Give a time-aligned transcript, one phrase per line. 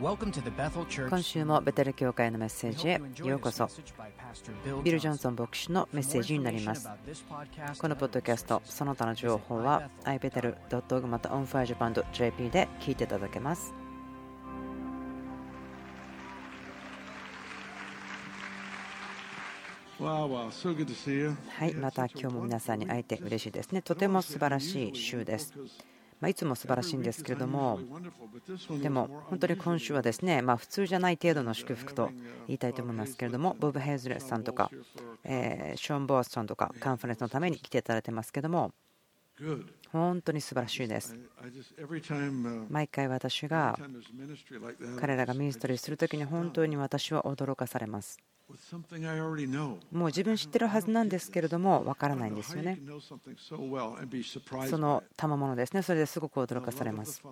[0.00, 3.00] 今週もベテル教会のメッセージへ。
[3.28, 3.68] ようこそ。
[4.82, 6.88] ビル・ジョンソン牧師のメッセージになります。
[7.78, 13.72] このポッドキャストその他の情報は ibetel.org また onfirejapan.jp で聞いていただけます。
[20.00, 23.80] はいまた今日も皆さんに会えて嬉しいですね。
[23.80, 25.54] とても素晴らしい週です
[26.24, 27.78] まいつも素晴らしいんですけれども、
[28.80, 32.08] でも本当に今週はですね、ま普通じゃない程度の祝福と
[32.46, 34.70] 言いたいと思いますけれども、ボブ・ヘイズレスさんとか、
[35.22, 38.72] えショーン・ボースさんとか、カンファレンスのために来ていただいてますけども、
[39.98, 41.16] 本当に素晴らしいです。
[42.68, 43.78] 毎回私が
[44.98, 48.18] 彼らがミニストリーするときに本当に私は驚かされます。
[49.90, 52.78] もう自分知ってるはずなんですけれども分からないんですよね。
[54.68, 57.22] その賜物ですね、それですごく驚かされます。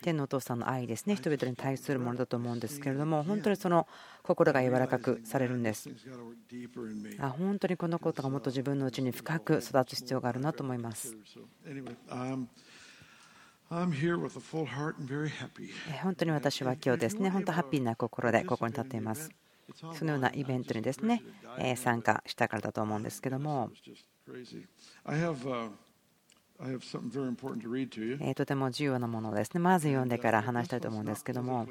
[0.00, 3.88] 天のお父さんの愛ですね、人々に対するものだと思うんですけれども、本当にその
[4.22, 5.90] 心が柔らかくされるんです。
[7.18, 11.16] あ本当にこのことがもっと自分のうちに深く育つ必要があるなと思います。
[16.02, 19.30] 本当に私は今日ですね、本当ハッピーな心でここに立っています。
[19.94, 21.22] そのようなイベントにですね
[21.76, 23.70] 参加したからだと思うんですけども
[28.34, 29.60] とても重要なものですね。
[29.60, 31.66] まず読んでから話したいと思うんですけども、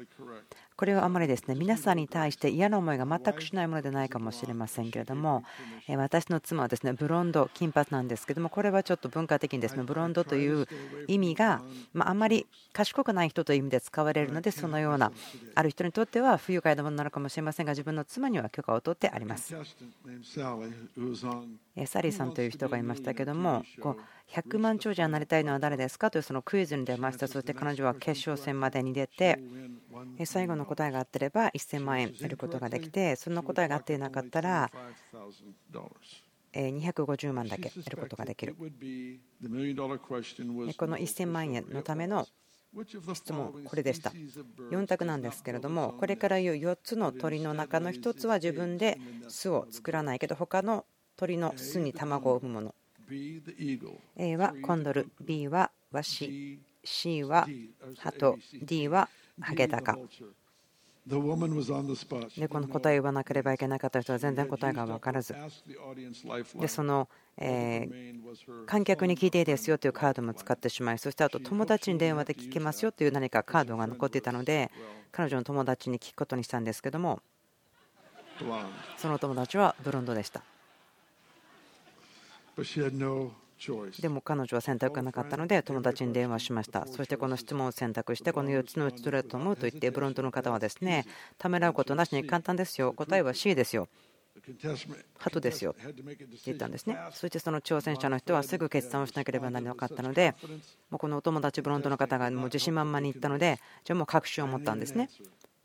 [0.76, 5.44] これはあまりですね皆さんに対して嫌な思いが全くしないものでないかもしれませんけれども、
[5.88, 10.66] 私の妻はですねブロンド、金髪なんですけども、これはちょっと文化的にですねブロンドという
[11.06, 15.12] 意味が、まあ、んまり賢くない人という意味で使われるので、そのような、
[15.54, 19.54] ある人にとっては不愉快なものなのかもしれませんが、自分の妻には許可を取ってあります。
[21.86, 24.00] サリーさんという人がいましたけども、こう
[24.32, 27.28] 100万長者になりたいのは誰ですかというそのクイズに出ました。
[27.28, 29.38] そして彼女は決勝戦までに出て、
[30.24, 34.70] 最後の答えが合ってれば1000万円得ることができて、その答えが合っていなかったら、
[36.52, 38.54] 250万だけ得ることができる。
[38.54, 38.70] この
[40.96, 42.26] 1000万円のための
[43.14, 44.10] 質問、これでした。
[44.70, 48.98] 4択なんですけれども、これから言う4つの鳥の中の1つは自分で
[49.28, 50.86] 巣を作らないけど、他の
[51.20, 52.74] 鳥の巣に卵を産むもの。
[54.16, 57.46] A はコンドル、B はワシ、C は
[57.98, 59.06] ハト、D は
[59.38, 59.98] ハゲタカ。
[61.06, 65.34] でこの答えを言わなければいけなかった人は全然答えが分からず
[66.60, 67.88] でその、え
[68.66, 74.70] 観客に聞いていいですよというカードも使ってしまいそしてあと友達に電話で聞けますよという何かカードが残っていたので
[75.10, 77.20] 彼女の友達に聞くことにしたんですけども
[78.98, 80.42] その友達はブロンドでした。
[84.00, 86.86] でも彼女は選択がなかったので友達に電話しました。
[86.86, 91.04] そしてこの質問を選択してこの4つのうちどれだと思うと言ってブロントの方はですね
[91.36, 92.94] ためらうことなしに簡単ですよ。
[92.94, 93.88] 答えは C ですよ。
[95.18, 95.72] ハトですよ。
[95.72, 95.92] って
[96.46, 96.96] 言ったんですね。
[97.12, 100.34] そしてその挑戦者の人はすぐ決断をしなければならなかったので
[100.88, 105.10] もうこのお友達ブロントの方がもう自信満々に言ったのでじゃあもう確信を持ったんですね。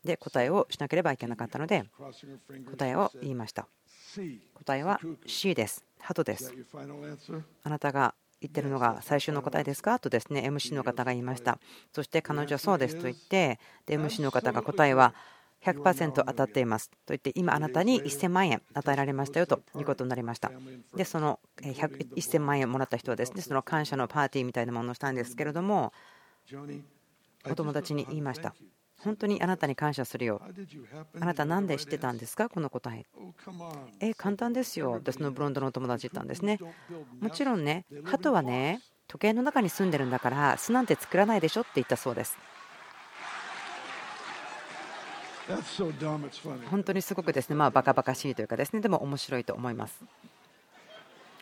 [0.04, 1.86] で答えをしなければいけなかったので
[2.70, 3.68] 答えを言いました。
[4.54, 5.86] 答えは C です。
[6.00, 6.54] ハトです。
[7.64, 9.98] あなたが言ってるのが最終の答えですか？
[10.00, 11.58] とですね MC の方が言いました。
[11.94, 15.14] そして彼女はそうですと言ってで MC の方が答えは
[15.64, 16.90] 100%当たっています。
[16.90, 20.52] と言って今あなたに1000万円与えられましたよということになりました。
[20.96, 25.92] でその1000万円もらった人はですねその感謝のパーティーみたいなものをしたんですけれども
[27.50, 28.54] お友達に言いました。
[29.04, 30.42] 本当にあなたに感謝するよ。
[31.20, 32.50] あなた何で知ってたんですか？
[32.50, 33.06] この答え。
[34.00, 34.94] え、簡単ですよ。
[34.94, 36.60] 私のブロンドの友達言ったんですね。
[37.20, 42.38] もちろんね、鳩はね、時計の中に住んでるんだから巣なんて作らないでしょって言ったそうです。
[46.72, 50.04] 本当にすごくですね、まあバカバカしいというかですね、でも面白いと思います。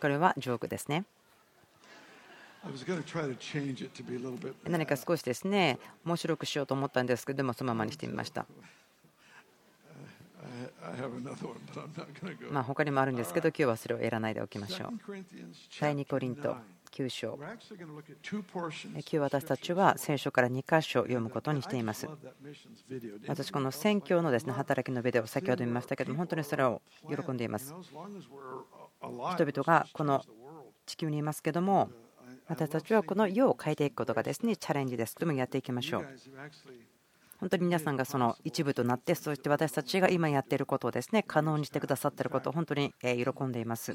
[0.01, 1.05] これはジョークですね。
[4.69, 8.45] 何か少しですね面白くしようと思ったんですけどでもそのままにしてみました。
[12.51, 14.89] まあ他にもあるんですけど今日はそれをやらないでおきましょう。
[15.79, 16.55] 第2コリント
[16.91, 22.07] 9章今日私たちは聖書から2箇所読むことにしています。
[23.27, 27.73] 私この宣教のですね働きのビデオ先ほど見ましたけども本当にそれを喜んでいます。
[27.73, 30.23] 人々がこの
[30.85, 31.89] 地球にいますけども
[32.47, 35.15] 私たちはこの世を変えていくことがですねチャレンジです。
[35.15, 36.07] でもやっていきましょう。
[37.39, 43.93] 本当に皆さんがその一部となって、そして私たちが今やっていることをですね可能にしてくださっていることを本当に喜んでいます。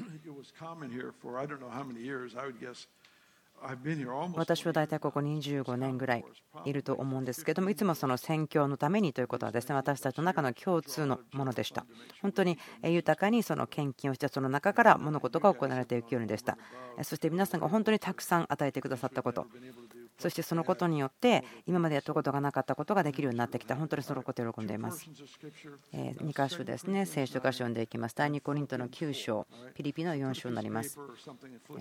[4.35, 6.25] 私は大体ここ25年ぐらい
[6.65, 11.85] いると思うんですけどもいつもその宣教のためにということはですね私たちの中の共通のものでした。
[12.21, 16.57] 本当に豊かにその献金をしてその中から物事が行われていくようにでした。
[17.03, 19.47] そして皆さんが本当にたくさん与えてくださったこと。
[20.19, 23.75] そしてそのことによって今までやったことがなかったことができるようになってきた。
[23.75, 25.09] 本当にそのこと喜んでいます。
[25.93, 27.05] 2箇所ですね。
[27.05, 28.15] 聖書箇所読んでいきます。
[28.15, 29.47] 第2コリントの9章。
[29.73, 30.99] ピリピの4章になります。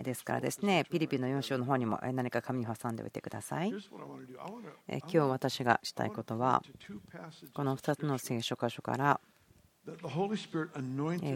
[0.03, 3.71] ですからですねピリピの4章の方にも何か紙を挟んでおいてください。
[3.71, 3.81] 今
[5.09, 6.63] 日私がしたいことは
[7.55, 9.21] この2つの聖書箇所から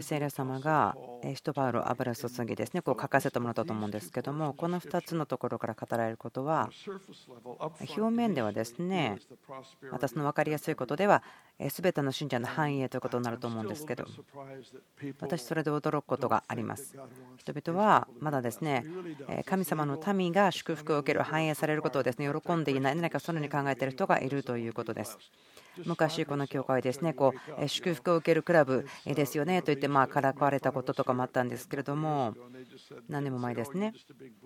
[0.01, 0.95] 聖霊様が
[1.35, 6.69] 使徒パウロ油注ぎですねこう書かせてもらったと思うんですけどもこの2つのところから語られることは
[7.79, 9.17] 表面ではですね
[9.91, 11.23] 私の分かりやすいことでは
[11.59, 14.05] 全ての信者の繁栄ということになると思うんですけど
[15.19, 16.95] 私それで驚くことがあります。
[17.37, 18.85] 人々はまだですね
[19.45, 25.17] 神様の民が祝福を受ける繁栄されることをですね喜んでいない何かそのように考えている人がいるということです
[25.85, 32.35] 昔、この教会ですねこう祝福を受けるクラブですよねと言ってまあからかわれたこととかもあったんですけれども
[33.09, 33.93] 何年も前ですね。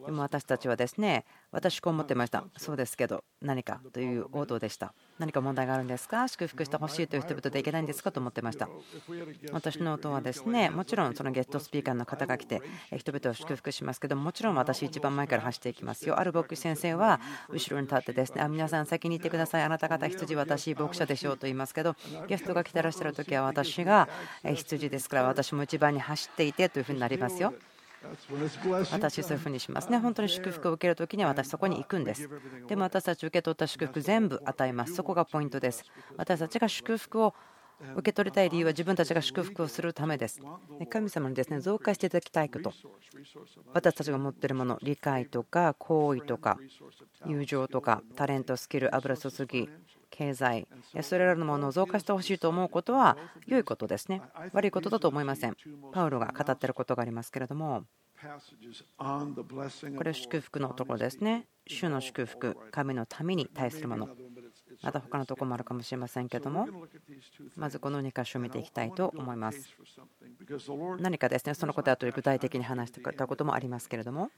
[0.05, 2.43] でも私たちはですね私こう思ってました。
[2.57, 4.93] そうですけど何かという応答でした。
[5.19, 6.27] 何か問題があるんですか？
[6.27, 8.11] 祝福してほしいという人々でいけないんですか？
[8.11, 8.69] と思ってました。
[9.51, 12.61] 私の音はですねもちろんそのゲストスピーカーの方が来て
[12.95, 16.19] 人々を祝福しますけどもちろん私一番前から走っていきますよ。
[16.19, 17.19] ある牧師先生は
[17.49, 19.63] 後ろに立ってですねあ皆さん先に行ってください。
[19.63, 21.95] あなた方羊私牧者でしょうと言いますけど
[22.27, 24.07] ゲストが来てらっしゃる時は私が
[24.43, 27.53] 羊ですから私も一番に走っていてというふうになりますよ。
[28.91, 29.97] 私そういうふうにしますね。
[29.97, 32.29] 本当に祝福を受けるときには私そこに行くんです。
[32.67, 34.95] でも私たち受け取った祝福全部与えます。
[34.95, 35.83] そこがポイントです。
[36.15, 37.33] 私たちが祝福を
[37.93, 40.41] 受け取りたい理由は自分たちが祝福をするためです。
[40.89, 42.73] 神様にですね増加していただきたいこと、
[43.73, 46.57] 私たちが持っているもの、理解とか行為とか、
[47.25, 49.69] 友情とか、タレント、スキル、油注ぎ、
[50.09, 50.67] 経済、
[51.01, 54.21] それらのものを増加してほしいと思うことは良いことですね。
[54.53, 55.55] 悪いことだと思いません。
[55.91, 57.83] パウロが語っていることがありますけれども、
[58.19, 58.25] こ
[60.03, 61.47] れは祝福のところですね。
[61.67, 64.09] 主の祝福、神のために対するもの。
[64.81, 66.67] また他のところもあるかもしれませんけども
[67.55, 69.69] まずこの2箇所を見ていきたいと思います。
[70.99, 74.29] 何かですねそのことはと具体的に話してくれたこともありますけれども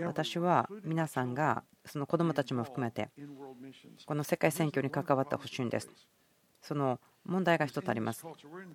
[0.00, 3.08] 私は皆さんがその子どもたちも含めて
[4.04, 5.88] この世界選挙に関わってほしいんです。
[6.60, 8.24] その問題が一つあります。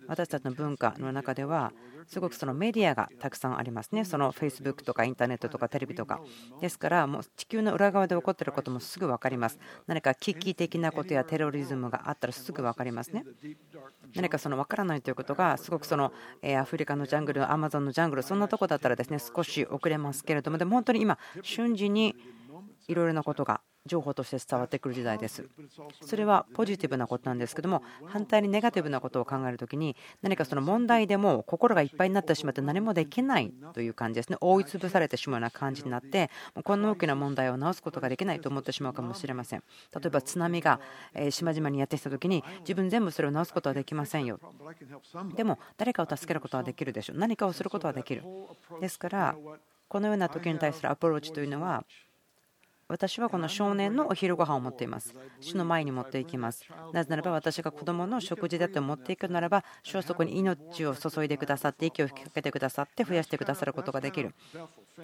[0.06, 1.72] 私たちの文化の中では、
[2.06, 4.04] すごくそのメディアがたくさんありますね。
[4.04, 6.20] その Facebook とかインターネットとかテレビとか。
[6.60, 9.58] ですから、もう地球の裏側で起こっていることもすぐ分かります。
[9.86, 13.24] 何か危機的なことやテロリズムがあったらすぐ分かりますね。
[14.14, 16.12] 何かその分からないということが、すごくその
[16.44, 22.14] アフリカのジャングル、アマゾンのジャングル、そんなとこだったらですね少し遅れますけれども、でも本当に今、瞬時に
[22.88, 25.48] いろいろなことが情報として伝わってくる時代です。
[26.04, 34.36] それはポジティブなことなんですけども反対にネガティブなことを考えるときに何かその問題でも心がいっぱいになってしまって何もできないという感じですね。
[34.40, 36.30] 覆い潰されてしまうような感じになって
[36.62, 39.62] こんな大きな問題を直すことができないと思ってしまうかもしれません。
[39.94, 40.80] 例えば津波が
[41.30, 44.38] 島々にやってきたときに自分全部それを直すことはできませんよ。
[45.34, 47.18] でも誰かを助けることはできるでしょう。
[47.18, 48.22] 何かをすることはできる。
[48.80, 49.36] ですから
[49.88, 51.84] このような時に対するアプローチというのは
[52.92, 55.14] 私はこの少年のお昼ご飯を持っています。
[55.40, 56.66] 主の前に持っていきます。
[56.92, 64.34] なぜならば私が子供の食事だと持っていくならば、主はそこに命を注いでくださって、息を吹きかけてくださって、増やしてくださることができる。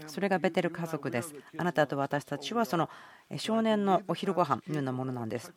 [0.06, 1.34] それがベテル家族です。
[1.56, 2.90] あなたと私たちはその
[3.38, 5.50] 少年のお昼ご飯のようなものなんです。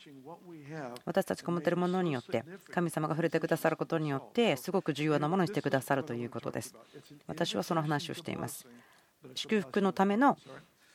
[1.03, 6.73] 私たちが持っているものによって、神様が触れてくださることによって、すごく重要なものにしてくださるということです。
[7.27, 8.65] 私はその話をしています。
[9.35, 10.37] 祝福のための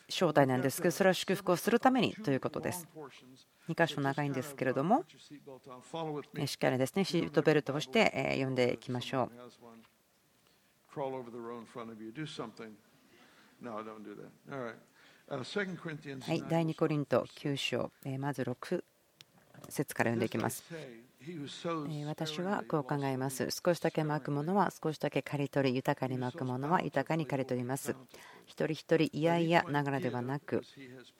[0.09, 2.87] 正体なんですけどそれは祝福をするためにということです。
[3.69, 5.05] 2箇所長いんですけれども
[6.47, 9.33] しっかりですねシートベルトをして読んでいきましょう。
[16.21, 18.85] はい、第2コリント9章、まず6
[19.69, 20.65] 節から読んでいきます。
[22.07, 23.49] 私はこう考えます。
[23.51, 27.97] 少しだけまくものは少しだけ刈り取り、豊かにまくものは豊かに刈り取ります。
[28.47, 30.63] 一人一人、いやいやながらではなく、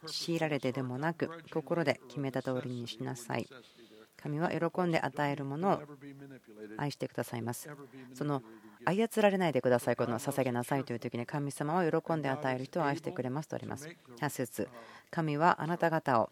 [0.07, 3.49] 強いられてでもなく、心で決めた通りにしなさい。
[4.17, 5.83] 神は喜んで与えるものを
[6.77, 7.69] 愛してくださいます。
[8.15, 8.43] その
[8.85, 13.89] 操られないでくださいことを捧げなさいという時に神様は喜んで与える人を愛してくれますとあります。
[14.21, 14.69] 8節
[15.11, 16.31] 神はあなた方を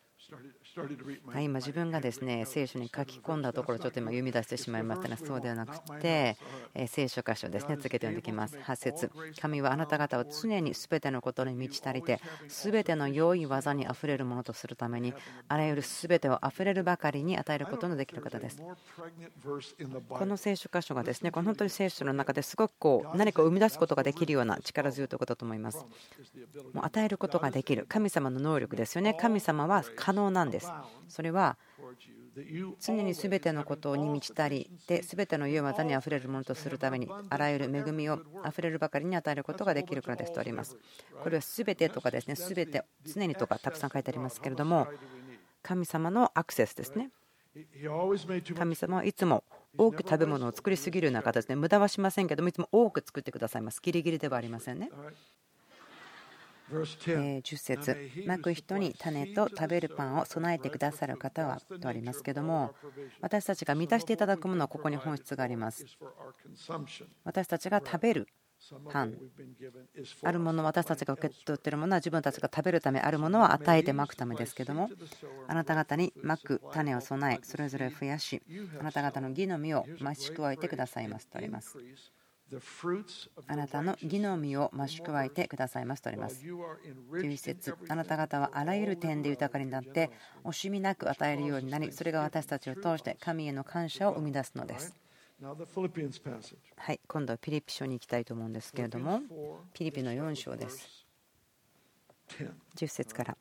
[1.40, 6.36] 今、自分がですね聖書に書き込んだところ、ちょっと今、読み出してしまいましたが、そうではなくて、
[6.88, 8.56] 聖書箇所ですね、つけて読んでいきます。
[8.56, 15.14] 8節神はあなた方を常にすべてのことに満ち足りて、すべての良い技にあふれるものとするために、
[15.48, 18.62] あらゆるすべてをあふれるばかりに与えることのできる方です。
[20.08, 25.84] この聖書箇所がですね、この本当に聖書の中ですごくこう何かを生み出すことができるような力強いとことだと思います。
[26.72, 29.14] もう与えることができる神様の能力ですよね。
[29.14, 30.63] 神様は可能なんです。
[31.08, 31.56] それは
[32.80, 40.76] 常に全てのことに満ち足りて全ての良い技にあふれるものとするためにあらゆる恵みをあふれるばかりに与えることができるからですとあります。
[41.22, 44.88] これは全てとかですね全て常にとかたくさん書いてありますけれども
[45.62, 47.10] 神様のアクセスですね。
[48.56, 49.44] 神様はいつも
[49.78, 53.80] 多く食べ物を作りすぎるような形で無駄はしませんけどもいつも多く作ってくださいます。
[53.80, 54.90] ギリギリではありませんね。
[56.70, 57.98] 10節。
[58.26, 62.72] まく人に種と食べるパンを備えてくださる方はとありますけども
[63.20, 65.86] 私たちが満たしていただくものはここに本質があります。
[67.24, 68.28] 私たちが食べる
[68.88, 69.18] パン。
[70.22, 74.90] あるもの私たちが受け取っているものは自分たちが食べるためあるものは与えてまくためですけども
[75.46, 78.42] あなた方にまく種を備えそれぞれ増やし
[78.78, 81.78] あなた方の義の実を増し加えてくださいますとあります。
[83.46, 86.44] あなたの義の実を増し加えてくださいますとあります。
[86.44, 90.10] 11節あなた方はあらゆる点で豊かになって
[90.44, 94.94] 惜しみなく与えるようになりそれが私たちを通して神への感謝を生み出すのです。
[96.76, 99.20] はい、今度はピリピ書に行きたいと思うんですけれども
[99.72, 101.06] ピリピの4章です。
[102.76, 103.36] 10節から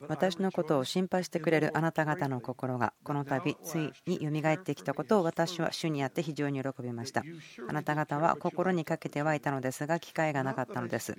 [0.00, 7.22] 私のことを心配してくれるあなた方の心がこの度ついによみがえってきたことを私は主にあって非常に喜びました。
[7.68, 11.16] あなた方は心にかけてはいたのですが機会がなかったのです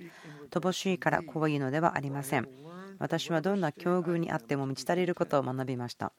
[0.50, 2.48] 乏しいからこういうのではありません。
[2.98, 6.12] 私はどんな境遇にあっても満ち足りることを学びました。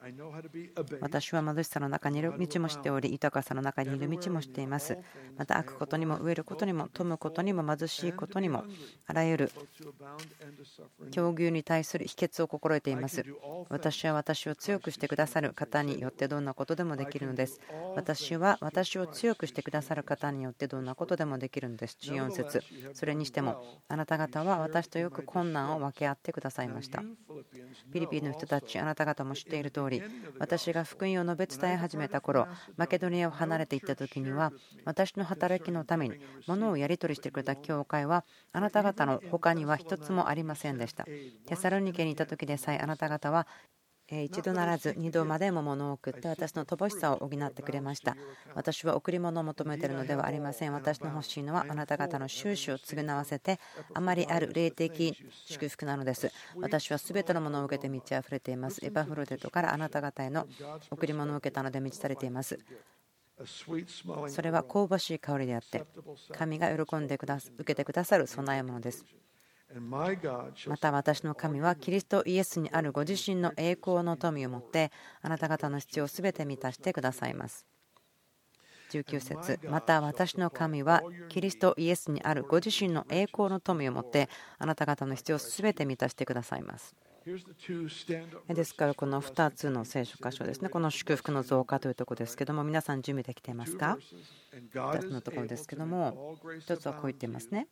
[1.02, 4.98] 私は貧しさの中にいる道も知っており、豊かさの中にいる道も知っています。
[5.38, 8.64] また、悪くことにも飢えることにも、富むことにも、貧しいことにも、
[9.08, 9.52] あらゆる
[11.12, 13.26] 境遇に対する秘訣を心得ています。
[13.70, 17.60] 私は私を強くしてくださる方によってどんなことでもできるのです。
[17.96, 21.98] 私は私を強くしてくださる方によってどんなことでもできるのです。
[22.02, 22.62] 14節
[22.94, 27.06] それにしても、あなた方は私とよく困難を分け合ってくださいました。
[27.92, 30.04] フィリピンの人たち、あなた方も知っている通り、
[30.38, 32.48] 私が福音を述べ伝え始めた頃、
[32.78, 34.54] マケドニアを離れていった時には、
[34.86, 41.06] 私の働きのために物をやり取りしてくれた教会は、あなた方の他には一つもありませんでした。
[41.46, 43.48] テサロニケにいた時でさえ、あなた方は
[44.12, 48.18] 一度ならず二度までも物を送って私の乏しさを補ってくれました。
[48.56, 50.74] 私は贈り物を求めているのではありません。
[50.74, 53.60] 私の欲しいのはあなた方の収支を償わせて
[53.94, 56.32] あまりある霊的祝福なのです。
[56.56, 58.84] 私は全てのものを受けて満ち溢れています。
[58.84, 60.48] エパフロデトからあなた方への
[60.90, 62.58] 贈り物を受けたので満ち足れています。
[64.28, 65.86] それは香ばしい香りであって
[66.34, 69.06] 神が喜んでくだ受けてくださる備え物です。
[70.68, 77.68] また私の神はキリストイエスにあるご自身の栄光の富を持ってあなた方の必要を全て満たしてくださいます。
[78.92, 79.60] 19節。
[79.70, 86.96] また私の神はキリストイエスにあるご自身の栄光の富を持ってあなた方の必要を全て満たしてくださいます。
[88.48, 90.70] ですからこの2つの聖書箇所ですね。
[90.70, 94.00] この祝福の増加というところですけども皆さん準備できていますか？
[94.74, 97.68] 2つのところですけども1つはこう言っていますね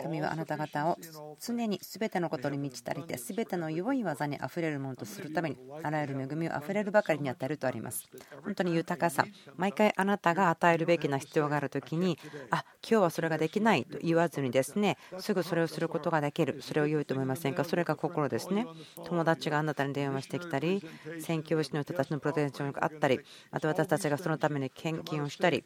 [0.00, 0.98] 神はあなた方を
[1.40, 8.08] 常に全てのことに満ち足りて全ての良い技にあふれるものとするためにあらゆる恵みをあふれるばかりに与えるとあります。
[8.44, 9.24] 本当に豊かさ
[9.56, 12.18] 毎回あなたが与えるべきな必要がある時に
[12.50, 16.60] あ今日はそれができないと言わずにですねすぐそれをすることができる。
[16.62, 17.64] それを良いと思いませんか？
[17.64, 18.66] それが心ですね。
[19.04, 20.84] 友達があなたに電話してきたり
[21.20, 25.64] 宣教師の人たちのプロテンションがあったりまた私たちがそのために献金をしたり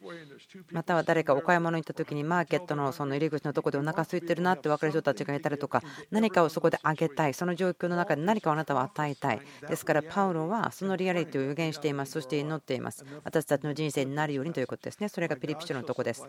[0.71, 12.13] または誰かお買い物に行った時にマーケットのその入り口のとこでお腹空いてるなって分かる人たちがいたりとか何かをそこであげたいその状況の中で何かをあなたは与えたいですからパウロはそのリアリティを予言しています。
[12.13, 13.05] そして祈っています。
[13.23, 15.09] 私たちの人生になるようにということですね。
[15.09, 16.25] それがピリピ書のとこです。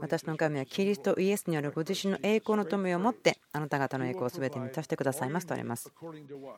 [0.00, 5.90] 私の神はキリストイエスによるご自身の栄光の富を持ってあなた方の栄光を全て満たしてくださいますとあります。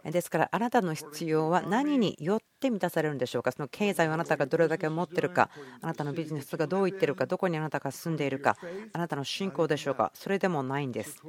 [0.04, 3.52] ですからあなたの必要は何によって満たされるんでしょうか？
[3.52, 5.50] その経済をあなたがどれだけ持ってるか
[5.80, 8.56] あなたのビジネスがどういってるかどこにあなたが住んでいるか
[8.92, 10.10] あなたの信仰でしょうか？
[10.14, 11.22] それでもないんです。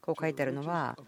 [0.00, 0.98] こう書いてあるのは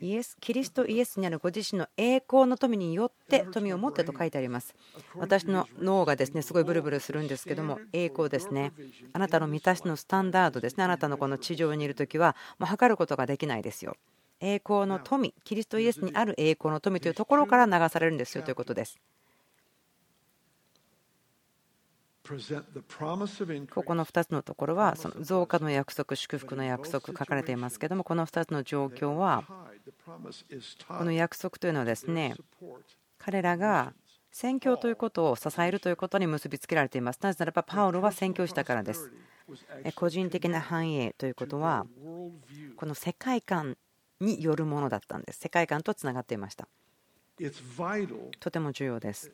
[0.00, 4.74] イエスキリストイエスにあるご自身の栄光の富によって富を持ってと書いてあります。
[5.16, 8.72] 私の脳がですねすごいブルブルするんですけども栄光ですね。
[9.14, 10.84] あなたの満たしのスタンダードですね。
[10.84, 13.96] あなたのこの地上にいる時はもう測ることができないですよ。
[14.42, 18.98] 栄光の富キリストイエスにある栄光の富というところから流されるんですよということです。
[22.24, 29.44] ここの2つのところはその増加の約束祝福の約束書かれていますけどもこの2つの状況は
[30.86, 32.36] この約束というのはですね
[33.18, 33.92] 彼らが
[34.30, 37.18] 宣教ということを支えるということに結びつけられています。
[37.22, 39.12] なぜならばパウロは宣教したからです。
[39.94, 41.86] 個人的な繁栄ということは
[42.76, 43.76] この世界観
[44.22, 45.40] によるものだったんです。
[45.40, 46.68] 世界観とつながっていました。
[48.40, 49.32] とても重要です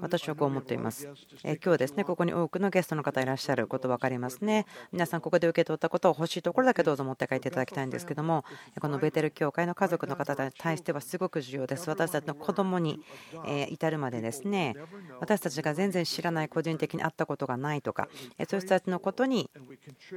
[0.00, 1.08] 私はこう思っています。
[1.44, 4.66] 今日ですね、ここに多くのゲストの方いらっしゃること分かりますね。
[4.90, 8.44] 皆さん、ここで受け取ったことを欲しいところだけどうぞ持って帰っていただきたいんですけども、
[8.80, 11.88] このベテル教会の家族の方に対してはすごく重要です。
[11.88, 13.00] 私たちの子供に
[13.68, 14.74] 至るまでですね、
[15.20, 18.08] 私たちが全然知らない個人的に会ったことがないとか、
[18.48, 19.48] そういう人たちのことに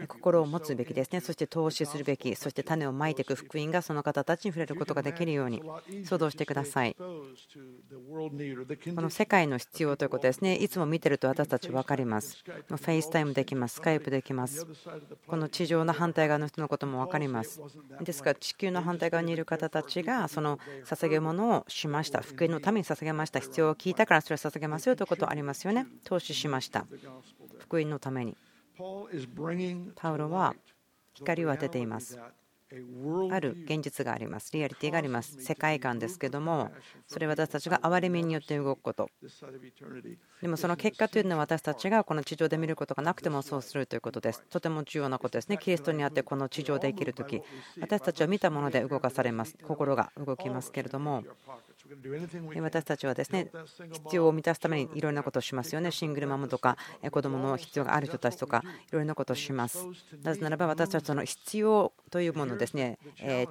[0.08, 1.20] 心を持つべきですね。
[1.20, 5.62] そして投資するべき、そして種をまいていく福音がその方たちに触れることができるように
[6.06, 6.96] 想像してください。
[8.96, 10.56] この世界の必要ということですね。
[10.56, 12.44] いつも見てると私たち分かります。
[12.46, 13.76] FaceTime できます。
[13.76, 14.66] Skype できます。
[15.28, 17.62] この地上の反対側の人のことも分かります。
[18.02, 22.22] ですから地球の反対側にいる方たちがその捧げ物をしました。
[22.22, 23.40] 福音のために捧げました。
[23.40, 25.88] 必要を聞いたからそれを捧げますよということありますよね。
[26.04, 26.86] 投資しました。
[27.60, 28.38] 福音のために。
[29.96, 30.56] パウロは
[31.14, 32.20] 光を当てています。
[33.32, 34.52] ある現実があります。
[34.54, 35.42] リアリティがあります。
[35.42, 36.72] 世界観ですけども、
[37.08, 39.10] それは私たちが憐れみによって動くこと。
[40.42, 44.44] でもその結果というのは私たちがこの地上で見ることがなくてもそうするということです。
[44.50, 45.58] とても重要なことですね。
[45.58, 47.42] キリストにあってこの地上で生きるとき、
[47.80, 49.56] 私たちは見たもので動かされます。
[49.64, 51.24] 心が動きますけれども、
[52.62, 53.52] 私たちはですね
[53.92, 55.92] 必要を満たすためにいろんなことをしますよね。
[55.92, 56.78] シングルマムとか
[57.12, 59.86] 子どもの必要がある人たちとかいろんなことをします。
[60.24, 63.00] なぜならば私たちの必要というものをですね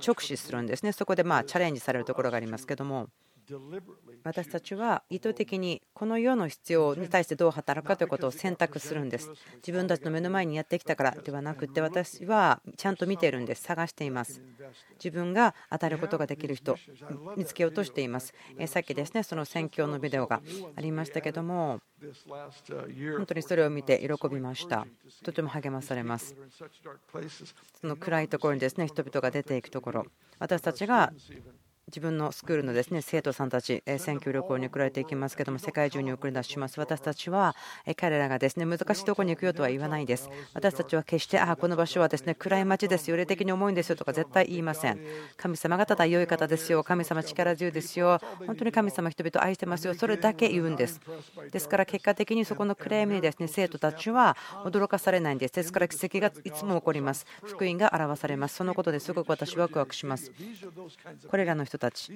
[0.06, 0.92] 直視するんですね。
[0.92, 3.08] そこでまあチャレンジされるところがありますけども。
[4.25, 9.30] 私たちは意図的にこの世の必要に対してどう働くかということを選択するんです。
[9.56, 14.42] 自分たちの目の前にやってきたからではなくて私はちゃんと見ているんです探しています
[14.94, 16.76] 自分が当たることができる人
[17.37, 18.35] 見つけようとしています。
[18.66, 20.42] さっきですねその宣教のビデオが
[20.76, 21.81] ありましたけども
[23.16, 24.87] 本当にそれを見て喜びました。
[25.22, 26.37] とても励まされます。
[27.81, 30.07] その暗いところにですね人々が出ていくところ。
[30.38, 31.12] 私たちが
[31.88, 36.79] 自分のスクールのですね生徒さんたち、選挙旅行に送られていきますけども、世界中に送り出します。
[36.79, 37.57] 私たちは
[37.97, 40.31] 彼らがですね難しいところに行くよとは言わないです。
[40.55, 45.01] 私たちは決して、ああ、この場所はですね暗い街ですよ、霊的に重いんですよとか絶対言いません。
[45.37, 51.01] 神様がただ良い方ですよ、神様力強いですよ、本当に神様人々愛してますよ、それだけ言うんです。
[51.51, 55.55] ですから結果的にそこの暗闇にですね生徒たちは驚かされないんです。
[55.55, 57.27] ですから奇跡がいつも起こります。
[57.42, 58.55] 福音が表されます。
[58.55, 60.31] そのことですごく私ワクワクします。
[61.29, 62.12] これらの人たち、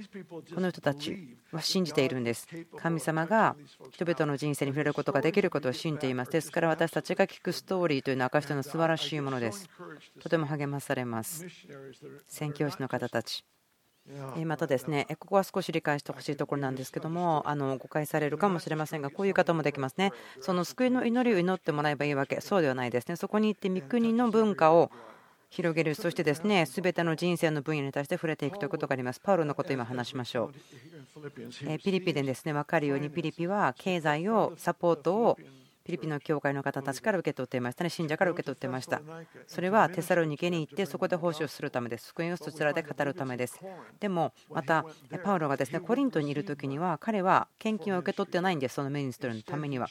[0.54, 2.46] この人たちは信じているんです。
[2.76, 3.56] 神様が
[3.90, 6.30] 人々の人生に触れることができることを信じています。
[6.30, 9.70] ですから私たちが聞くストーリーというのは証との素晴らしいものです。
[10.20, 11.46] とても励まされます。
[12.28, 13.44] 宣教師の方たち。
[14.44, 20.12] またですね、ここは少し理解してほしいところなんですけども、あの誤解されるかもしれませんが、こういう方もできますね。
[20.40, 23.16] その救いの祈りを祈ってもらえばいいわけ、そうではないですね。
[23.16, 24.92] そこに行って御国の文化を
[25.50, 29.20] 広げる、そしてですね、すべての人生の分野に対して触れていくということがあります。
[29.20, 31.78] パウロのことを今話しましょう。
[31.78, 35.38] ピリピでですね、分かるように、ピリピは経済を、サポートを
[35.86, 39.00] ピリピンの教会の方たちから受け取っていましたね、信者から受け取っていました。
[39.46, 42.08] それはテサロニケに行って、そこで奉仕をするためです。
[42.08, 43.60] 福音をそちらで語るためです。
[44.00, 44.84] でも、また、
[45.22, 49.86] パウロがですねコリントにいる時には、彼は献金を受け取ってないんです、そのメインストリーのためには。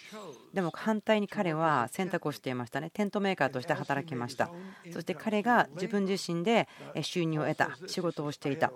[0.53, 4.51] でも反対に彼は選択をしていましたね、テントメーカーとして働きました。
[4.91, 6.67] そして彼が自分自身で
[7.03, 8.73] 収入を得た、仕事をしていた。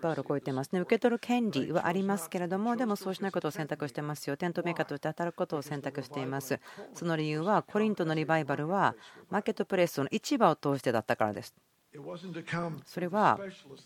[0.00, 6.43] パウロこう言ってますね、受け取る権利はありますけれども、でもそうしないことを選択してますよ、テントメーカーとして働くことを選択しています。
[6.44, 6.60] す
[6.94, 8.94] その理由はコリントのリバイバルは
[9.30, 11.54] マーケットプレイスの市場を通してだったからです
[12.86, 13.38] それは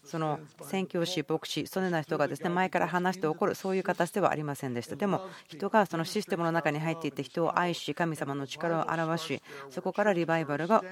[0.02, 4.96] その宣教師、牧師、そのような人がですね前から話して起こるそういう形ではありませんでした。
[4.96, 10.82] でも人がそのシステムの中に入っていって人を愛し神様の力を表しそこからリバイバルが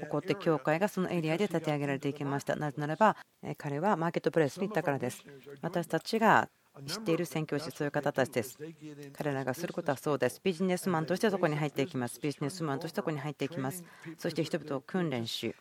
[0.00, 2.56] 起こって教会がそのエリアで立て上げられていきました。
[2.56, 3.16] なぜならば
[3.58, 5.22] 彼はマーケットプレイスに行ったからです。
[5.60, 6.48] 私たちが
[6.86, 8.58] 知っている宣教師、そういう方たちです。
[9.16, 10.40] 彼らがすることはそうです。
[10.42, 12.20] ビジネスマンとしてそこに入っていきます。
[12.20, 13.82] ビジネスマンとしてそこに入っていきます。
[14.18, 15.54] そして人々を訓練し、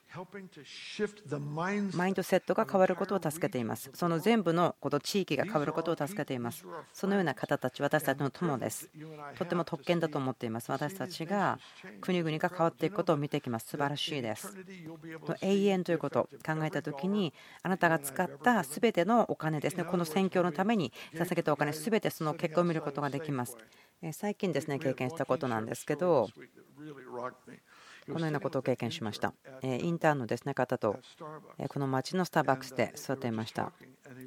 [1.54, 1.80] マイ
[2.12, 3.90] ンドセットが変わることを助けています。
[3.94, 6.66] その全部のこの地域が変わることを助けています。
[6.94, 8.90] そのような方たち、私たちの友です。
[9.38, 10.72] とても特権だと思っています。
[10.72, 11.60] 私たちが
[12.02, 13.68] 国々が変わっていくことを見ていきます。
[13.68, 14.56] 素晴らしいです。
[15.42, 23.58] 永遠ということを考えたときに、あなたが使った全てのお金ですね、この宣教のために捧げたお金全てその結果を見ることができます。
[24.12, 26.28] 最近ですね経験したことなんですけど
[28.08, 29.34] このようなことを経験しました。
[29.64, 31.00] インターンのですね方と
[31.70, 33.72] この町のスターバックスで座っていました。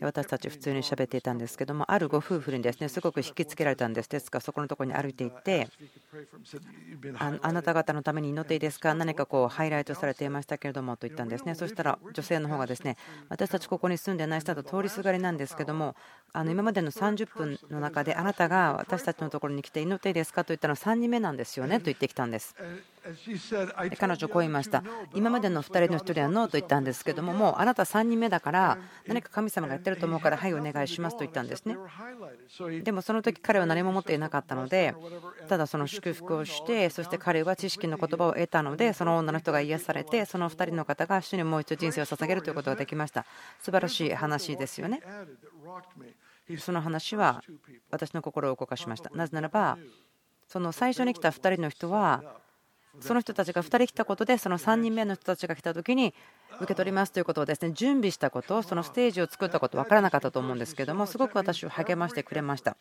[0.01, 4.09] 私たち普通に喋っていたんですけどもあるご夫婦にですねすごく引きつけられたんです。
[4.09, 5.69] ですからそこのところに歩いていって
[7.19, 8.95] あなた方のために祈っていいですか？
[8.95, 11.55] 何かこうハイライトされていましたけれどもと言ったんですね。
[11.55, 12.97] そしたら女性の方がですね
[13.29, 15.95] 私たちここに住んでない人だと通りすがりなんですけども
[16.33, 22.55] あの今までの30分の中であなたが私たちのところに来て祈っていいですかと言ったのは3人目なんですよねと言ってきたんです。
[23.99, 24.83] 彼女こう言いました。
[25.15, 31.77] 今までの2人の1人はノーと言ったんですけどももうあなた3人目だから何か神様がやってると思うからはいお願いしますと言ったんですね。
[32.83, 34.95] でもその時彼は何も持っていなかったので
[35.49, 43.25] ただその祝福をしてそして彼は知識の言葉を得たのでその女の人が癒されてその2人の方が主にもう一度人生を捧げるということができました。
[43.61, 45.03] 素晴らしい話ですよね。
[46.59, 47.43] その話は
[47.91, 49.11] 私の心を動かしました。
[49.11, 49.79] なぜならば
[50.47, 52.23] その最初に来た2人の人は
[53.01, 56.15] その人たちが2人来たことでその3人目の人たちが来た時に
[56.57, 62.77] 受け取りますということをですね準備したことそのステージを作ったこと分からなかったと思うんですけどもすごく私を励ましてくれました。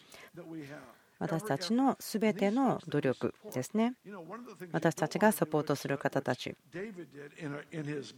[1.19, 3.93] 私たちの全ての努力ですね。
[4.71, 6.55] 私たちがサポートする方たち。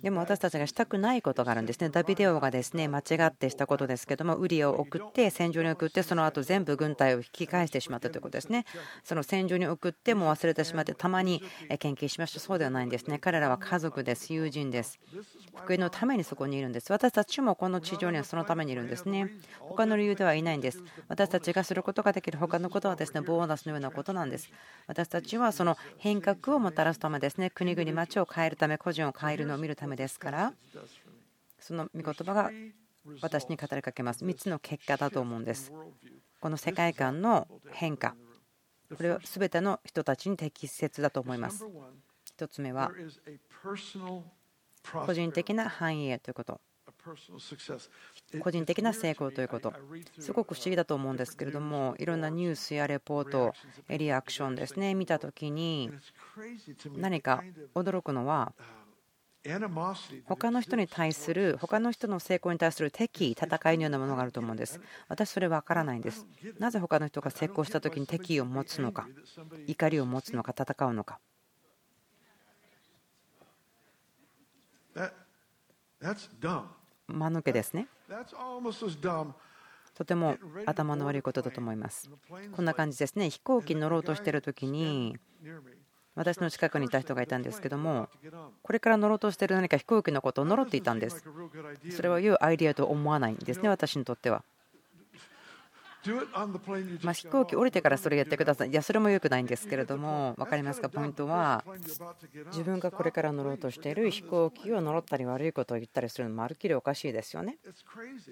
[0.01, 1.89] でも私たちがしたくないことがあるんですね。
[1.89, 8.65] ダビデオがですね間違ってしたことですけども、ウリを送って、戦場に送って、その後全部軍隊を引き返してしまったということですね。
[9.03, 11.41] その戦場に送っても忘れてしまって、たまに
[11.79, 12.39] 献金しました。
[12.39, 13.19] そうではないんですね。
[13.19, 14.99] 彼らは家族です、友人です。
[15.55, 16.91] 福音のためにそこにいるんです。
[16.91, 19.29] 私たちもこの地上にはそのためにいるんですね。
[19.59, 20.83] 他の理由ではいないんです。
[21.07, 24.49] 私たちがすることができる他のことはですねボーナスのようなことなんです。
[24.87, 30.53] 私たちはその変革をもたらすためですね国々、町を変えるため、個人を変えるのを見るためですから、
[31.59, 32.51] その御言葉が
[33.21, 34.25] 私に語りかけます。
[34.25, 35.71] 3つの結果だと思うんです。
[36.39, 38.15] この世界観の変化、
[38.95, 41.65] これは全ての人たちに適切だと思います。
[42.37, 42.91] 1つ目は、
[45.05, 46.61] 個人的な繁栄ということ。
[48.41, 49.73] 個人的な成功ということ、
[50.19, 53.53] すごく不思議だと思うんですけれども、いろんなニュースやレポート、
[53.89, 55.91] リアクションですね、見たときに、
[56.95, 58.53] 何か驚くのは、
[60.25, 64.81] 他の人に対する、他の人の成功に対する敵意、戦いのようなものがあると思うんです。
[65.07, 66.27] 私、それ分からないんです。
[66.59, 69.07] なぜ他の人が成功したときに敵意を持つのか、
[69.65, 71.19] 怒りを持つのか、戦うのか。
[77.07, 77.87] 間抜けですね。
[79.95, 82.09] とても頭の悪いことだと思います。
[82.55, 83.29] こんな感じですね。
[83.29, 85.17] 飛行機に乗ろうとしている時に
[86.15, 88.09] 私の近くにいた人がいたんですけども
[88.61, 91.23] これから乗ろうとしている何か飛行機のことを乗ろうっていたんです。
[91.91, 94.43] それは良いアイデアと思わないんですね、私にとっては。
[97.03, 98.69] ま飛行機降りてからそれやってください。
[98.69, 101.63] いや、それも良くないんですけれども、分かりますか、ポイントは、
[102.47, 107.57] 自分がこれから乗ろうとしている飛行機を乗ったり悪いことを言ったりするのもまるきりおかしいですよね。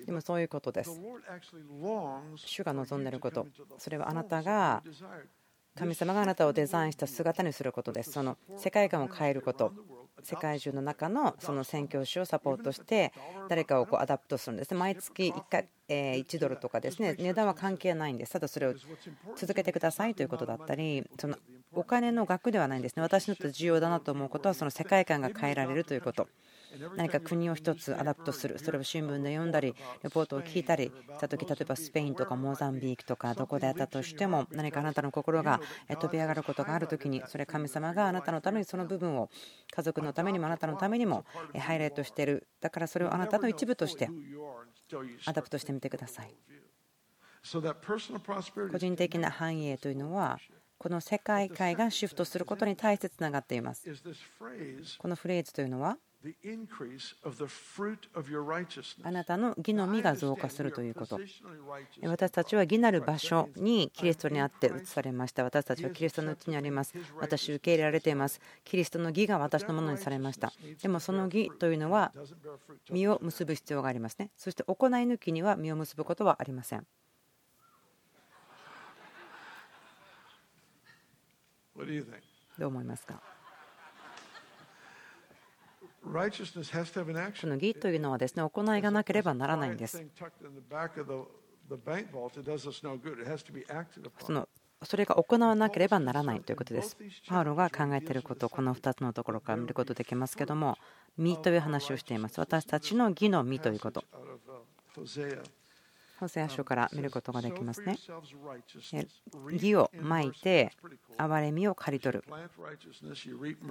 [0.05, 0.99] でもそういうことです。
[2.37, 4.83] 主が望んでいること、それはあなたが
[5.75, 8.11] 神様があなたをデザインした姿にすることです。
[8.11, 9.73] その世界観を変えること。
[10.23, 13.13] 世界中の中のその宣教師をサポートして
[13.49, 14.73] 誰かをこう adopt するんです。
[14.73, 18.33] 毎月1回1ドルとかですね値段は関係ないんです。
[18.33, 18.73] ただそれを
[19.35, 21.37] 続けてくださいということだったりその
[21.73, 23.01] お金の額ではないんですね。
[23.01, 26.27] 私にとって重要だなと思うことはその世界観が変えられるということ
[26.95, 35.59] 何か国を1つ adopt するそれを新聞で読んだりレポートを聞いたりした時例えばスペインとかモザンビークとかどこであったとしても何かあなたの心が
[35.89, 39.29] 飛び上がることがある時にそれ神様があなたのためにその部分を
[39.75, 41.25] 家族のためにもあなたのためにも
[41.57, 42.47] ハイライトしている。
[42.61, 44.09] だからそれをあなたの一部として
[45.25, 46.35] adopt してみてください。
[48.71, 50.37] 個人的な繁栄というのは
[50.77, 53.89] この世界観がシフトすることに対してつながっています。
[54.99, 55.97] このフレーズというのは
[59.03, 61.19] あなたの義の実が増加するということ。
[62.03, 65.43] 私たちは義なる場所にキリストにあって移されました。
[65.43, 66.93] 私たちはキリストのうちにあります。
[67.19, 68.39] 私受け入れられています。
[68.63, 70.51] キリストの義が私のものにされました。
[70.81, 72.11] でもその義というのは
[72.91, 74.31] 実を結ぶ必要がありますね。
[74.37, 76.85] そして行い抜きには実を結ぶことはありません。
[82.57, 83.36] どう思いますか？
[87.41, 90.03] この義というのはですね行いがなければならないんです。
[94.19, 94.47] その
[94.83, 96.97] それが行わなければならないということです。
[97.27, 100.77] パウロが考えていること、この2つのところから見ることできますけども、
[101.17, 102.39] 身という話をしています。
[102.39, 104.03] 私たちの義の身ということ。
[106.19, 107.97] ホセア書から見ることができますね。
[109.51, 110.71] 義をまいて
[111.17, 112.23] 憐れみを刈り取る。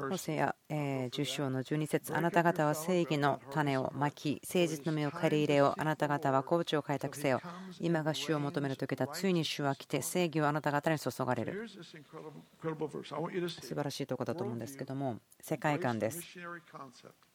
[0.09, 5.75] ホセア10章の12節あなた方は正義の種をまき、誠実の実を刈り入れよ。
[5.77, 7.41] あなた方は高地を開拓せよ。
[7.81, 9.07] 今が主を求める時だ。
[9.09, 11.69] ついに主は来て正義をあなた方に注がれる。
[11.69, 11.83] 素
[13.75, 16.23] 晴らしいところだと思うんですけども、世界観です。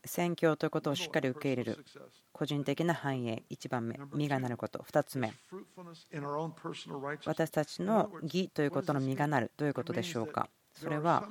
[0.06, 1.86] 宣教ということをしっかり受け入れる。
[2.34, 5.32] 個人的な繁栄、1番目、実がなること、2つ目、
[7.26, 10.50] 私たちの義ということの実がなる、どういうことでしょうか。
[10.74, 11.28] それは、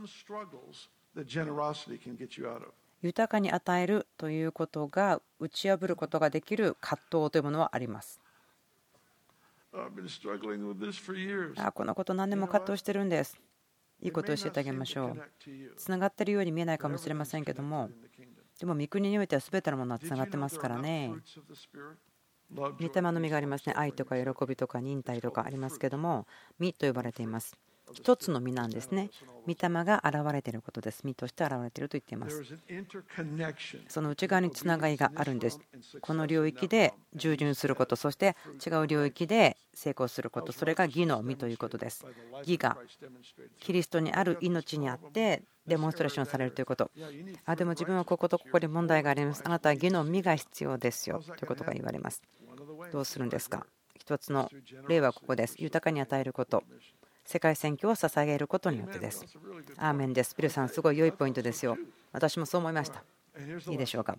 [3.03, 8.21] 豊かに与えるということが打ち破ることができる葛藤というものはあります。
[11.57, 13.41] あこのこと何年も葛藤してるんです。
[14.03, 15.31] いいことを教えてあげましょう。
[15.77, 17.91] つながっているように見えないかもしれませんけども、
[18.61, 21.23] でも御国においては全てのものはつながってますからね。
[22.55, 23.75] 御霊の実がありますね。
[23.77, 26.27] 愛とか喜びとか忍耐とかありますけども、
[26.59, 27.57] 実と呼ばれています。
[27.93, 29.11] 一つの実なんですね。
[29.47, 31.03] 御霊が現れていることです。
[31.05, 32.43] 実として現れていると言っています。
[33.89, 35.59] その内側につながりがあるんです。
[36.01, 42.05] この領域で従順すること、そして違う領域で成功すること、それが義の実ということです。
[42.41, 42.77] 義が
[43.59, 46.91] キリストにある命にあってデモンストレーションされるということ。
[47.47, 49.43] あでも自分はこことここに問題があります。
[49.45, 52.23] あなたは義の実が必要ですよということが言われます。
[52.93, 53.67] どうするんですか？
[53.97, 54.51] 一つの
[54.89, 55.57] 例はここです。
[55.59, 56.63] 豊かに与えること。
[57.25, 59.25] 世界選挙を捧げることによってです。
[59.77, 60.35] アーメンです。
[60.37, 61.77] ビルさん、すごい良いポイントですよ。
[62.13, 63.05] 私もそう思いました。
[63.71, 64.19] いいでしょうか。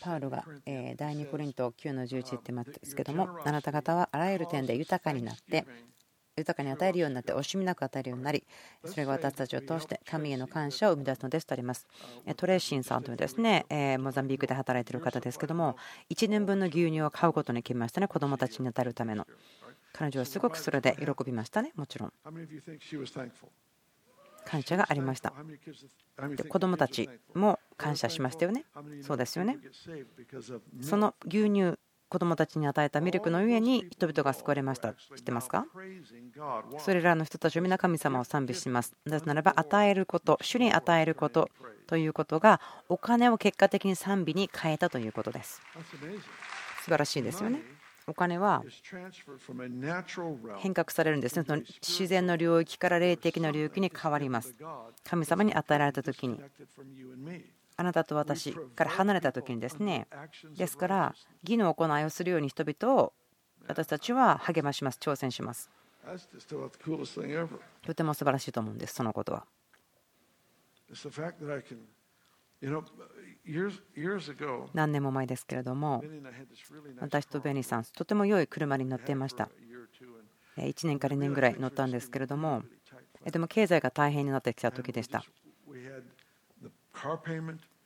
[0.00, 0.44] パウロが
[0.96, 5.66] 第2コリント9の11って言ってますけども、あなた方はあらゆる点で豊かになって、
[6.36, 8.44] 豊かに与えるようになって惜しみなく与えるようになり
[8.84, 11.86] それが私たちを通して神への感謝を生み出すのですとあります
[12.36, 13.66] トレーシンさんというですね
[14.00, 15.76] モザンビークで働いている方ですけども
[16.10, 19.26] 1年分の牛乳を買うことに決めましたね子供たちに与えるための
[19.96, 21.72] 彼女はすごくそれで喜びましたね。
[21.76, 22.12] もちろん。
[24.44, 25.32] 感謝がありました。
[26.36, 28.64] で子供たちも感謝しましたよね。
[29.02, 29.58] そうですよね。
[30.82, 31.78] その牛乳
[32.08, 34.94] 子供たちに与えたミルクの上に人々が救われました。
[35.16, 35.64] 知ってますか？
[36.78, 38.94] それらの人たちは皆神様を賛美します。
[39.04, 41.48] なぜならば与えること、主に与えること
[41.86, 45.62] ということがお金を結果的に賛美に変えたということです。
[46.82, 47.62] 素晴らしいですよね。
[48.06, 48.62] お金は
[50.58, 51.44] 変革されるんですね。
[51.82, 54.54] 自然の領域から霊的な領域に変わります。
[55.04, 56.40] 神様に与えられた時に。
[57.76, 60.06] あなたと私から離れた時にですね。
[60.56, 63.12] ですから義の行いをするように人々を
[63.66, 64.98] 私たちは励まします。
[65.00, 65.70] 挑戦します。
[67.82, 69.46] とても素晴らしいと思うんですそのことは
[74.72, 76.02] 何年も前ですけれども
[77.00, 79.48] 私とベニーさんとても良い車に乗っていました
[80.56, 82.62] 1年から2年ぐらい乗ったんですけれども
[83.30, 85.24] でも経済が大変になってきた時でした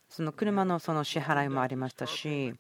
[0.09, 2.55] その車のその支払いもありましたし、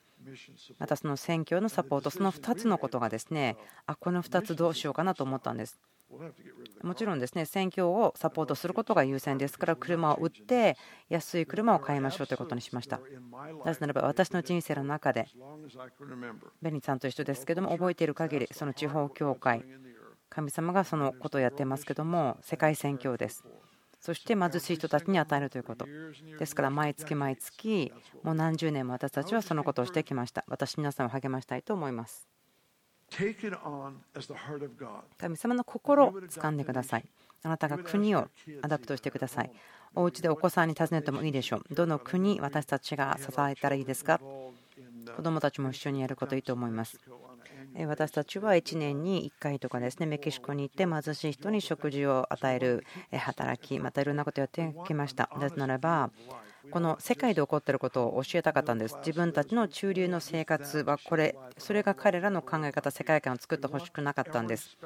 [0.78, 3.56] またその選挙のサポート、その2つのことがですね、
[3.86, 5.78] あこの2つどうしようかなと思ったんです。
[6.82, 10.76] もちろんですね、選挙をサポートすることが優先ですから、車を売って
[11.08, 13.00] 安い車を買いましょうということにしました。
[13.64, 15.26] なぜならば私の人生の中で、
[16.62, 19.64] ベニーさんと一緒ですけども、覚えている限り、その地方教会、
[20.30, 23.44] 神様がそのことをやってますけども、世界宣教です。
[24.00, 25.86] そして貧しい人たちに与えるということ。
[26.38, 27.92] ですから毎月毎月、
[28.22, 30.44] もう何十年も私たちはそのことをしてきました。
[30.46, 32.37] 私、皆さんを励ましたいと思います。
[35.18, 37.04] 神様の心を掴んでください。
[37.42, 38.28] あなたが国を
[38.62, 39.50] adopt してください。
[39.94, 41.74] お家でお子さんに尋ねてもいいでしょう。
[41.74, 44.20] どの国、私たちが支えたらいいですか？
[45.16, 46.98] 子どもたちも一緒にやることいいと思います。
[47.86, 56.10] 私たちは1年に1回とかですねメキシコに行って貧しい人に食事を与える働きまたいろんなことをやってきましたなぜならば
[56.70, 58.96] この世界で起こっていることを教えたかったんです。
[58.98, 64.76] 自分たちの中流の生活はこれそれが彼らの考え方世界観を作ってほしくなかったんです。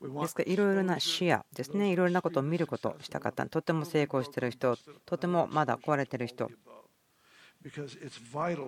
[0.00, 1.90] ですからいろいろな視野ですね。
[1.90, 3.46] いろいろなことを見ることしたかった。
[3.46, 6.50] とても成功している人とてもまだ壊れている人。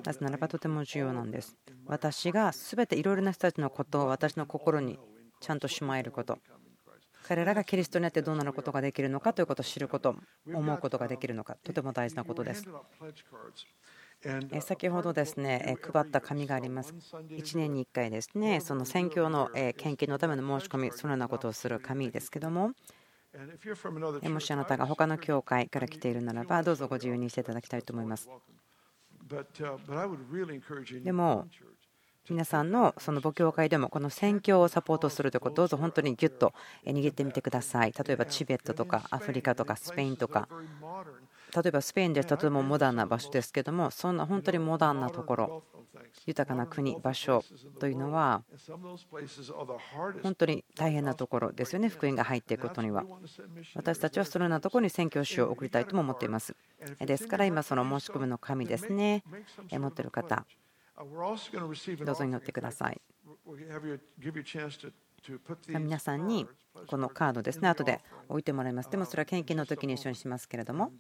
[0.05, 1.57] なぜならばとても重要なんです。
[1.87, 4.99] 私が全ていろいろな人たちのことを私の心に
[5.41, 6.39] ちゃんとしまえること。
[7.31, 10.17] 彼らがキリストにあってどんなことができるのかということを知ること
[10.53, 12.67] 思うことができるのかとても大事なことです。
[14.61, 16.93] 先ほどですね配った紙があります。
[16.93, 22.73] 1年に1回ですねその宣教の献金のための申し込みそのようなことをする紙ですけども。
[24.29, 28.29] もしあなたが他の教会から来ているならばどうぞご自由にしていただきたいと思います。
[31.05, 31.47] でも
[32.29, 36.53] 皆さんのその母教会でもこの宣教をサポートするということをどうぞ本当にギュッと
[36.87, 37.93] 握ってみてください。
[37.93, 40.49] 例えばチベットとかアフリカとかスペインとか。
[41.55, 45.65] 例えばスペインでとてもモダンな場所ですけどもそんな本当にモダンなところ
[46.27, 47.43] 豊かな国場所
[47.79, 48.43] というのは
[50.23, 53.05] 本当に大変なところですよね福音が入っていくことには。
[53.75, 56.55] 私たちはそのようなところに宣教師を送りたいとも思っています。
[57.01, 59.25] ですから今その申し込みの紙ですね
[59.71, 60.47] 持っている方
[62.05, 63.01] どうぞ祈ってください
[65.69, 66.47] 皆さんに
[66.87, 67.69] このカードですね。
[67.69, 68.91] 後で置いてもらいます。
[68.91, 70.93] でもそれは献金の時に一緒にしますけれども。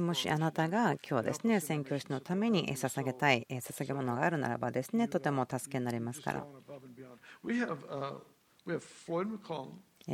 [0.00, 6.46] もしあなたが今日ですね宣教師のために捧げたい捧げ物があるならばですねとても助けになりますから。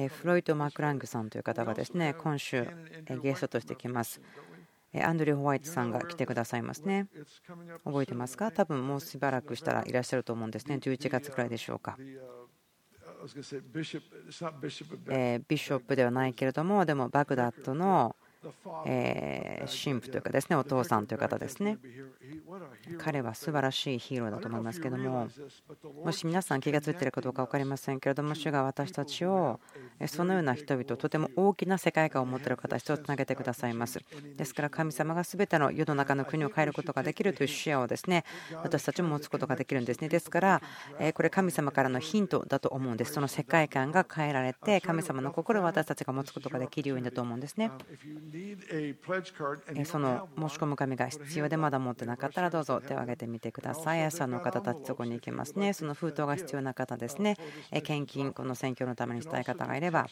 [0.08, 2.66] フロイト・マクラングさんという方がですね今週
[3.22, 4.20] ゲストとして来ます
[4.92, 7.06] アンドリュー・ホワイトさんが来てくださいますね。
[7.84, 8.50] 覚えてますか？
[8.50, 10.76] 多分もうしばらくしたらいらっしゃると思うんですね。
[10.76, 11.96] 11月くらいでしょうか。
[11.98, 18.16] ビショップではないけれども、でもバグダッドの
[18.86, 21.78] え神父というかですねお父さんという方ですね。
[22.98, 25.28] 彼は素晴らしいヒーローだと思いますけども
[26.04, 29.60] もし皆さん気が付いているかどうか分かりませんけれども主が私たちを
[30.06, 34.00] そのような人々とても大きな世界観を持っている方たちとつなげてくださいます。
[34.36, 38.24] ですから神様が全ての世の中の国を変えることができるという視野をですね
[38.62, 40.08] 私たちも持つことができるんですね。
[40.08, 40.62] ですから
[41.14, 43.12] これ神様からのヒントだと思うんです。
[43.12, 47.70] その世界観が変えられて神様の心を私たちが持つことができるようにだと思うんですね。
[49.84, 54.04] その申し込む紙が必要でまだ持ってなかったらどうぞ手を挙げてみてください。
[54.04, 55.72] 朝の方たちそこに行きますね。
[55.72, 57.36] その封筒が必要な方ですね。
[57.82, 60.06] 献金、この選挙のためにしたい方がいれば、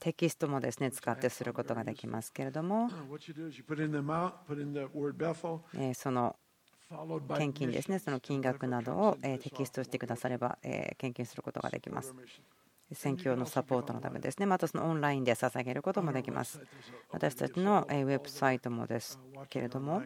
[0.00, 2.90] テキストもですね使ってすることができますけれども、
[5.94, 6.36] その
[7.36, 10.58] 献金ですね、その金額などをテキストしてくだされば
[10.96, 12.14] 献金することができます。
[12.92, 16.60] 選挙のサポートのためですね、またそのオンラインで捧げることもできます。
[17.10, 19.18] 私たちのウェブサイトもです
[19.50, 20.02] けれども、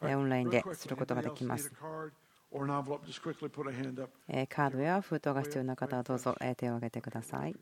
[0.00, 1.70] オンラインですることができます。
[1.70, 7.54] カードや封筒が必要な方はどうぞ手を挙げてください。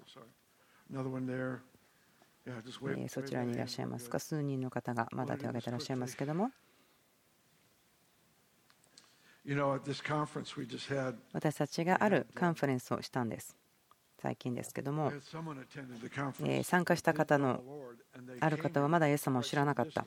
[3.09, 6.51] そちらにいらっしゃいますか、数人の方がまだ手を挙げていらっしゃいますけれども。
[11.33, 13.57] 私たちがあるカンファレンスをしたんです。
[14.21, 15.13] 最近ですけども、
[16.63, 17.63] 参加した方の
[18.41, 20.07] ある方はまだイエス様を知らなかった。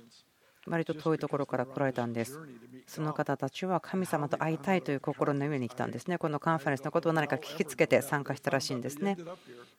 [0.68, 2.40] 割と遠いところから来られたんです。
[2.86, 6.18] その方たちは神様と会いたいという心の上に来たんですね。
[6.18, 9.18] このカンファレンスのことを何か聞きつけて参加したらしいんですね。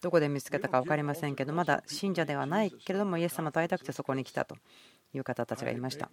[0.00, 4.56] どこで見つけたか分かりませんけど、まだ信者ではないけれども、イエス様と会いたくてそこに来たと
[5.12, 6.10] いう方たちがいました。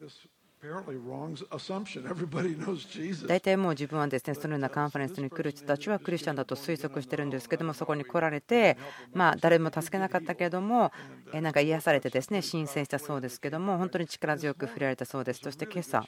[3.27, 8.75] 大体もう自分はですねそのようなカンファレンスに来る人たちはクリスチャンだと推測してるんですけどもそこに来られて
[9.13, 10.91] ま誰も助けなかったけれども
[11.31, 15.41] なんか癒されてですね申請したそうですけども本当に力強く触れられたそうです。
[15.43, 16.03] そして今朝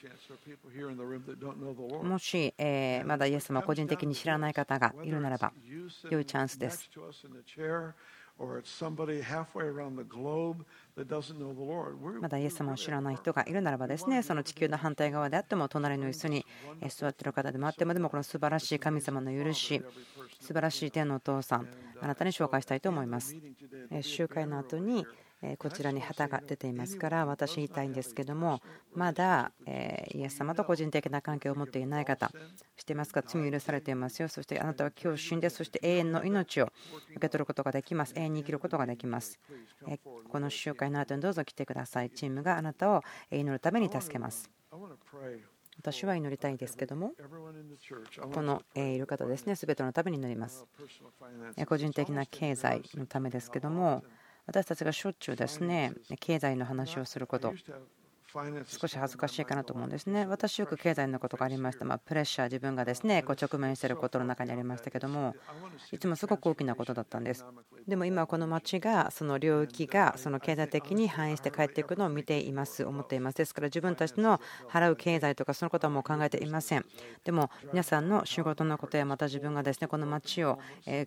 [2.02, 5.52] もしえまだイエス様個人的に知らない方がいるならば
[6.10, 6.90] 良いチャンスです。
[12.20, 16.46] まだイエス様を知らない人がいるならばですねその地球の反対側であっても隣の椅子に
[16.88, 19.82] 座っている方でもあってもでもこの素晴らしい神様の許し
[20.40, 21.68] 素晴らしい天のお父さん
[22.00, 23.36] あなたに紹介したいと思います。
[24.00, 25.06] 集会の後に
[25.58, 28.60] こちらに旗が出ていますから私言いたいんですけども
[28.94, 32.30] まだイエス様と個人的な関係を持っていない方
[32.76, 33.22] していますか？
[33.26, 34.28] 罪許されていますよ。
[34.28, 36.72] そしてあなたは今日死んでそして永遠の命を
[37.12, 38.12] 受け取ることができます。
[38.16, 39.38] 永遠に生きることができます。
[40.28, 42.10] この集会の後にどうぞ来てください。
[42.10, 44.50] チームがあなたを祈るために助けます。
[45.78, 47.12] 私は祈りたいんですけども、
[48.34, 50.66] このいる方ですね、すべてのために祈ります。
[51.66, 54.04] 個人的な経済のためですけども、
[54.50, 57.54] 私たちがしょっちゅうですね経済の話をすること
[58.66, 60.26] 少し恥ずかしいかなと思うんですね。
[60.26, 61.84] 私よく経済のことがありました。
[61.84, 65.34] まあ、プレッシャー、自分がですねこう直面していることの中にありましたけども、
[65.92, 67.44] いつもすごく大きなことだったんです。
[67.88, 73.36] でも今、この町が、その領域がその経済的に反映して帰っていくのを見ています、思っています。
[73.36, 76.84] ですから自分たちの払う経済とかそのことはもう考えていません。
[77.24, 80.58] でも皆さんの仕事のことやまた自分がですねこの町を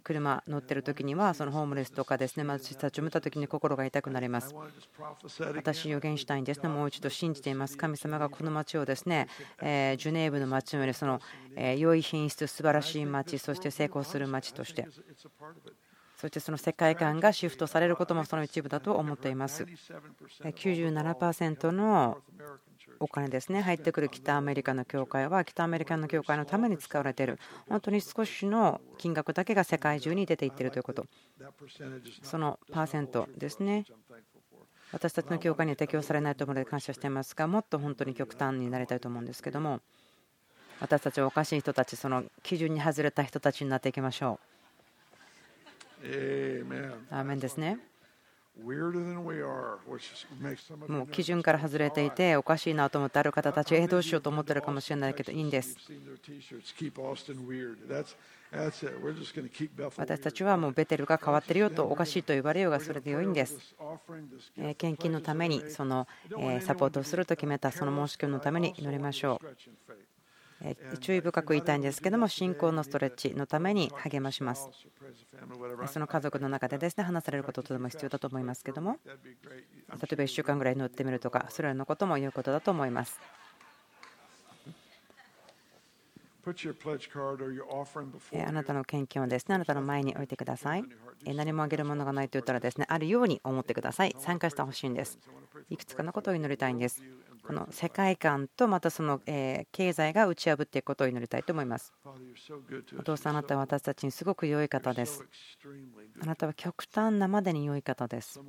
[0.03, 4.53] 車乗ってる時にはそのホームレスとかですね私たちを見た時に心が痛くなります。
[5.55, 7.77] 私予言したいんですねもう一度信じています。
[7.77, 9.27] 神様がこの町をですね
[9.61, 11.21] ジュネーブの町よりその
[11.77, 14.87] 良い品質素晴らしい町そして成功する町として
[16.17, 19.65] そしてその世界観がシフトされることもその一部だと思っています。
[20.41, 22.17] 97%の
[22.99, 27.39] お金ですね入ってくる北アメリカの教会は北アメリカの教会のために使われている。
[27.67, 31.05] 本当に少しの金額だけが世界中に出ていっているということ。
[32.21, 33.83] そのパーセントですね。
[34.93, 39.81] 私たちの教会には適用されないと思うので感謝していますがもっと本当に極端になりたいと思うんですけども
[40.79, 44.39] 私たちはおかしい人たちその基準に外れた人たちになっていきましょ
[46.03, 46.05] う。
[47.09, 47.79] アーメンですね。
[50.87, 55.75] もう基準から外れていておかしいなと思ってある方たちえどうしようと思ってるかもしれないけどいいんです
[59.97, 63.75] 私たちはもうベテルが変わってるよとおかしいと言われようがそれで良いんです
[64.77, 66.07] 献金のためにその
[66.61, 69.47] サポートをすると決めたその申し込みのために祈りましょう。
[71.01, 74.69] 注意深く言いたいんですけども信仰のストレッチのために励まします。
[75.87, 83.19] その家族の中でですね話されることとても必要だと思いますけども例えば1週間ぐらい乗ってみるとかそれらのことも言うことだと思います
[88.47, 90.83] あなたの献金をですねあなたの前に置いてください
[91.25, 95.19] 何もあげるものがないと言ったらですねあるように思ってください参加してほしいんです
[95.69, 97.01] いくつかのことを祈りたいんです
[97.45, 101.93] この世界観とまたその経済が打ち破っていくことを祈りたいと思います。
[102.97, 105.25] お父さん、あなたは私たちにすごく良い方です。
[106.21, 108.39] あなたは極端なまでに良い方です。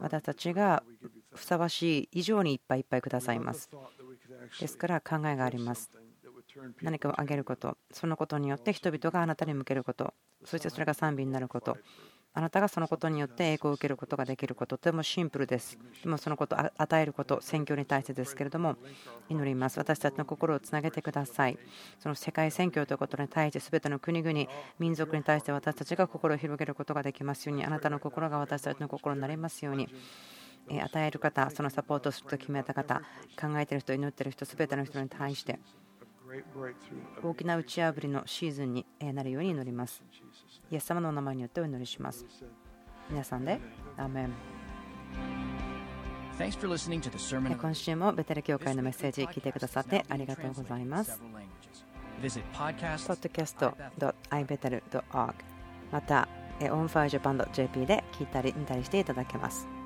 [0.00, 0.84] 私たちが
[1.34, 3.68] ふさわしい以上にいっぱいいっぱいくださいます。
[4.60, 5.90] ですから考えがあります。
[6.82, 11.76] 何かをあげること、そのことによって人々があなたに向けること、そしてそれが賛美になること、
[12.32, 15.78] あなたがそのことによって栄光を受けることができること、とてもシンプルです。
[16.02, 18.76] でもそのこと与えること、選挙に対してですけれども、
[19.28, 19.78] 祈ります。
[19.78, 21.58] 私たちの心をつなげてください。
[21.98, 24.46] その世界選挙ということに対して、すべての国々、
[24.78, 29.88] 民族に対して私たちが心を広げることができますように、あなたの心が私たちの心になりますように。
[30.68, 33.02] 与える方、そのサポートすると決めた方、
[33.40, 35.58] 考えている人、祈っている人、すべての人に対して、
[37.22, 40.02] 大きな打ち破りのシーズンになるように祈ります。
[40.70, 42.24] イエス様のお名前によってお祈りします。
[43.10, 43.60] 皆さんで、
[43.96, 44.32] アーメン。
[47.56, 51.20] 今週もベテル教会のメッセージ聞いてくださってありがとうございます。
[52.54, 55.34] podcast.ibetel.org
[55.90, 56.28] また、
[56.70, 59.79] オンファイジャパン .jp で聞いたり見たりしていただけます。